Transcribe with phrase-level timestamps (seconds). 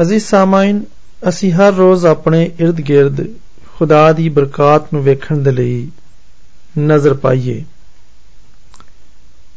[0.00, 0.82] ਅਜ਼ੀਜ਼ ਸਾਮਾਈਨ,
[1.28, 3.24] ਅਸੀਂ ਹਰ ਰੋਜ਼ ਆਪਣੇ ird-gird
[3.76, 5.88] ਖੁਦਾ ਦੀ ਬਰਕਤ ਨੂੰ ਵੇਖਣ ਦੇ ਲਈ
[6.78, 7.64] ਨਜ਼ਰ ਪਾਈਏ।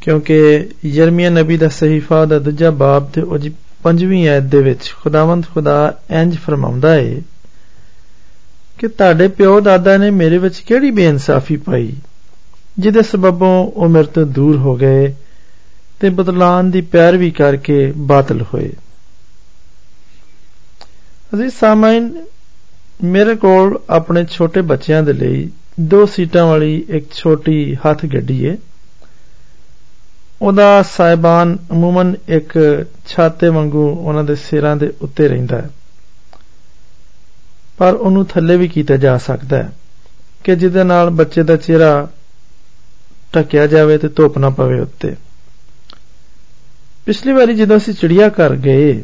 [0.02, 3.52] ਕਿਉਂਕਿ ਯਰਮੀਆ ਨਬੀ ਦਾ ਸਹੀਫਾ ਦਾ ਦੂਜਾ ਬਾਬ ਤੇ ਉਹਦੀ
[3.84, 7.22] ਪੰਜਵੀਂ ਆਇਤ ਦੇ ਵਿੱਚ ਖੁਦਾਵੰਦ ਖੁਦਾ ਇੰਜ ਫਰਮਾਉਂਦਾ ਹੈ
[8.80, 11.96] ਕਿ ਤੁਹਾਡੇ ਪਿਓ ਦਾਦਾ ਨੇ ਮੇਰੇ ਵਿੱਚ ਕਿਹੜੀ ਬੇਇਨਸਾਫੀ ਪਾਈ,
[12.80, 15.14] ਜਿਹਦੇ ਸਬਬੋਂ ਉਹ ਮੇਰੇ ਤੋਂ ਦੂਰ ਹੋ ਗਏ
[16.00, 18.72] ਤੇ ਬਦਲਾਨ ਦੀ ਪੈਰਵੀ ਕਰਕੇ ਬਾਤਲ ਹੋਏ।
[21.34, 22.26] ਅਜ਼ੀਜ਼ ਸਾਮਾਈਨ
[23.04, 28.58] ਮੇਰੇ ਕੋਲ ਆਪਣੇ ਛੋਟੇ ਬੱਚਿਆਂ ਦੇ ਲਈ ਦੋ ਸੀਟਾਂ ਵਾਲੀ ਇੱਕ ਛੋਟੀ ਹੱਥ ਗੱਡੀ ਹੈ
[30.42, 35.70] ਉਹਦਾ ਸਾਇਬਾਨ ਅਮੂਮਨ ਇੱਕ ਛਾਤੇ ਵਾਂਗੂ ਉਹਨਾਂ ਦੇ ਸਿਰਾਂ ਦੇ ਉੱਤੇ ਰਹਿੰਦਾ ਹੈ।
[37.78, 39.70] ਪਰ ਉਹਨੂੰ ਥੱਲੇ ਵੀ ਕੀਤਾ ਜਾ ਸਕਦਾ ਹੈ
[40.44, 42.08] ਕਿ ਜਿਹਦੇ ਨਾਲ ਬੱਚੇ ਦਾ ਚਿਹਰਾ
[43.34, 45.16] ਟਕਿਆ ਜਾਵੇ ਤੇ ਧੁੱਪ ਨਾ ਪਵੇ ਉੱਤੇ।
[47.06, 49.04] ਪਿਛਲੀ ਵਾਰੀ ਜਦੋਂ ਅਸੀਂ ਚਿੜੀਆ ਘਰ ਗਏ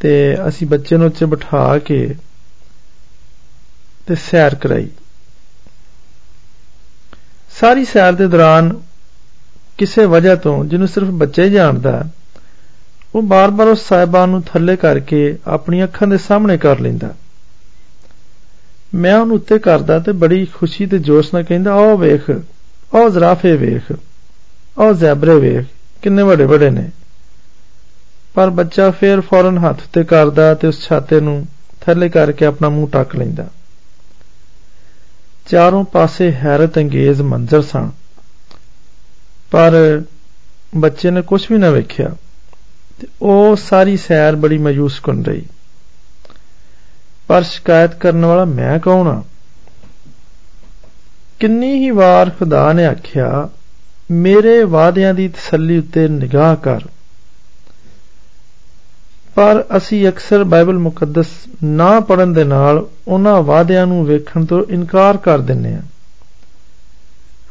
[0.00, 0.12] ਤੇ
[0.48, 2.14] ਅਸੀਂ ਬੱਚੇ ਨੂੰ ਉੱਤੇ ਬਿਠਾ ਕੇ
[4.06, 4.88] ਤੇ ਸੈਰ ਕਰਾਈ।
[7.50, 8.72] ਸਾਰੀ ਸੈਰ ਦੇ ਦੌਰਾਨ
[9.78, 12.04] ਕਿਸੇ ਵਜ੍ਹਾ ਤੋਂ ਜਿਹਨੂੰ ਸਿਰਫ ਬੱਚਾ ਹੀ ਜਾਣਦਾ,
[13.14, 17.14] ਉਹ ਬਾਰ-ਬਾਰ ਉਸ ਸਾਹਿਬਾਨ ਨੂੰ ਥੱਲੇ ਕਰਕੇ ਆਪਣੀ ਅੱਖਾਂ ਦੇ ਸਾਹਮਣੇ ਕਰ ਲੈਂਦਾ।
[18.94, 23.56] ਮੈਂ ਉਹਨੂੰ ਉੱਤੇ ਕਰਦਾ ਤੇ ਬੜੀ ਖੁਸ਼ੀ ਤੇ ਜੋਸ਼ ਨਾਲ ਕਹਿੰਦਾ ਆਹ ਵੇਖ ਆਹ ਜ਼ਰਾਫੇ
[23.56, 23.92] ਵੇਖ
[24.78, 25.66] ਆਹ ਜ਼ੈਬਰੇ ਵੇਖ,
[26.02, 26.90] ਕਿੰਨੇ ਵੱਡੇ ਵੱਡੇ ਨੇ।
[28.34, 31.46] ਪਰ ਬੱਚਾ ਫੇਰ ਫੌਰਨ ਹੱਥ ਤੇ ਕਰਦਾ ਤੇ ਉਸ ਛਾਤੇ ਨੂੰ
[31.80, 33.46] ਥੱਲੇ ਕਰਕੇ ਆਪਣਾ ਮੂੰਹ ਟੱਕ ਲੈਂਦਾ।
[35.46, 37.90] ਚਾਰੋਂ ਪਾਸੇ ਹੈਰਤ ਅੰਗੇਜ਼ ਮੰਜ਼ਰ ਸਨ।
[39.50, 40.02] ਪਰ
[40.76, 42.08] ਬੱਚੇ ਨੇ ਕੁਝ ਵੀ ਨਾ ਵੇਖਿਆ
[43.00, 45.42] ਤੇ ਉਹ ਸਾਰੀ ਸੈਰ ਬੜੀ ਮਾਯੂਸ ਕਰਨ ਰਹੀ।
[47.28, 49.22] ਪਰ ਸ਼ਿਕਾਇਤ ਕਰਨ ਵਾਲਾ ਮੈਂ ਕੌਣ ਆ?
[51.40, 53.48] ਕਿੰਨੀ ਹੀ ਵਾਰ ਖੁਦਾ ਨੇ ਆਖਿਆ,
[54.10, 56.80] ਮੇਰੇ ਵਾਅਦਿਆਂ ਦੀ ਤਸੱਲੀ ਉੱਤੇ ਨਿਗਾਹ ਕਰ।
[59.34, 61.26] ਪਰ ਅਸੀਂ ਅਕਸਰ ਬਾਈਬਲ ਮੁਕੱਦਸ
[61.64, 65.82] ਨਾ ਪੜਨ ਦੇ ਨਾਲ ਉਹਨਾਂ ਵਾਅਦਿਆਂ ਨੂੰ ਵੇਖਣ ਤੋਂ ਇਨਕਾਰ ਕਰ ਦਿੰਨੇ ਆ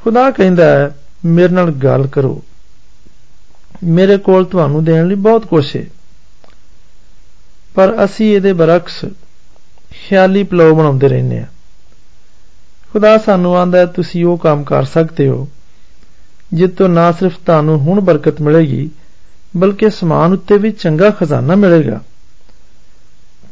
[0.04, 0.96] ਖੁਦਾ ਕਹਿੰਦਾ ਹੈ,
[1.26, 2.44] ਮੇਰੇ ਨਾਲ ਗੱਲ ਕਰੋ।
[3.84, 5.84] ਮੇਰੇ ਕੋਲ ਤੁਹਾਨੂੰ ਦੇਣ ਲਈ ਬਹੁਤ ਕੁਝ ਹੈ।
[7.76, 9.06] ਪਰ ਅਸੀਂ ਇਹਦੇ ਬਰਖਸ
[9.92, 11.46] ਖਿਆਲੀ ਪਲਾਉ ਬਣਾਉਂਦੇ ਰਹਿੰਦੇ ਆ
[12.94, 15.48] ਖੁਦਾ ਸਾਨੂੰ ਆਂਦਾ ਤੁਸੀਂ ਉਹ ਕੰਮ ਕਰ ਸਕਦੇ ਹੋ
[16.54, 18.90] ਜਿੱਤੋਂ ਨਾ ਸਿਰਫ ਤੁਹਾਨੂੰ ਹੁਣ ਬਰਕਤ ਮਿਲੇਗੀ
[19.58, 22.02] ਬਲਕਿ ਸਮਾਨ ਉੱਤੇ ਵੀ ਚੰਗਾ ਖਜ਼ਾਨਾ ਮਿਲੇਗਾ।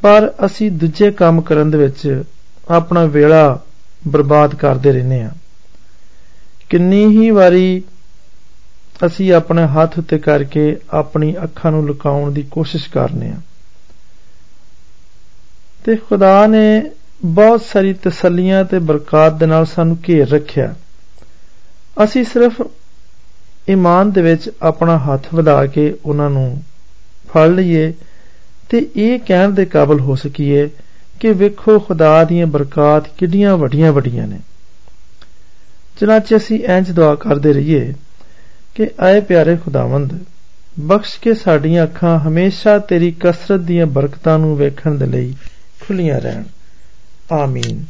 [0.02, 2.24] ਪਰ ਅਸੀਂ ਦੂਜੇ ਕੰਮ ਕਰਨ ਦੇ ਵਿੱਚ
[2.70, 3.60] ਆਪਣਾ ਵੇਲਾ
[4.08, 5.30] ਬਰਬਾਦ ਕਰਦੇ ਰਹਿੰਦੇ ਹਾਂ।
[6.70, 7.84] ਕਿੰਨੀ ਹੀ ਵਾਰੀ
[9.06, 13.36] ਅਸੀਂ ਆਪਣੇ ਹੱਥ ਉੱਤੇ ਕਰਕੇ ਆਪਣੀ ਅੱਖਾਂ ਨੂੰ ਲੁਕਾਉਣ ਦੀ ਕੋਸ਼ਿਸ਼ ਕਰਨੇ ਆ
[15.84, 16.92] ਤੇ ਖੁਦਾ ਨੇ
[17.26, 20.76] ਬਹੁਤ ਸਾਰੀ ਤਸੱਲੀਆਂ ਤੇ ਬਰਕਤ ਦੇ ਨਾਲ ਸਾਨੂੰ ਘੇਰ ਰੱਖਿਆ।
[22.04, 22.62] ਅਸੀਂ ਸਿਰਫ
[23.70, 26.64] ਈਮਾਨ ਦੇ ਵਿੱਚ ਆਪਣਾ ਹੱਥ ਵਧਾ ਕੇ ਉਹਨਾਂ ਨੂੰ
[27.28, 27.94] ਫੜ ਲਈਏ
[28.70, 30.70] ਤੇ ਇਹ ਕਹਿਣ ਦੇ ਕਾਬਲ ਹੋ ਸਕੀਏ
[31.20, 34.40] ਕਿ ਵੇਖੋ ਖੁਦਾ ਦੀਆਂ ਬਰਕات ਕਿੰਨੀਆਂ ਵੱਡੀਆਂ ਵੱਡੀਆਂ ਨੇ।
[36.02, 37.94] ਚਨਾਚੇ ਅਸੀਂ ਇੰਜ ਦੁਆ ਕਰਦੇ ਰਹੀਏ
[38.76, 40.20] ਕਿ ਆਏ ਪਿਆਰੇ ਖੁਦਾਵੰਦ,
[40.80, 45.36] ਬਖਸ਼ ਕੇ ਸਾਡੀਆਂ ਅੱਖਾਂ ਹਮੇਸ਼ਾ ਤੇਰੀ ਕਸਰਤ ਦੀਆਂ ਬਰਕਤਾਂ ਨੂੰ ਵੇਖਣ ਦੇ ਲਈ
[45.88, 46.44] ਖੁੱਲੀਆਂ ਰਹਿਣ।
[47.32, 47.86] ਆਮੀਨ।